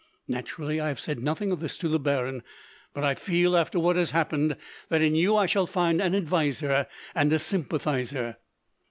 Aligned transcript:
Naturally, 0.27 0.79
I 0.79 0.87
have 0.87 0.99
said 0.99 1.21
nothing 1.21 1.51
of 1.51 1.59
this 1.59 1.77
to 1.77 1.87
the 1.87 1.99
baron, 1.99 2.41
but 2.91 3.03
I 3.03 3.13
feel, 3.13 3.55
after 3.55 3.79
what 3.79 3.97
has 3.97 4.09
happened, 4.09 4.57
that 4.89 5.03
in 5.03 5.13
you 5.13 5.35
I 5.35 5.45
shall 5.45 5.67
find 5.67 6.01
an 6.01 6.15
adviser, 6.15 6.87
and 7.13 7.31
a 7.31 7.37
sympathizer." 7.37 8.37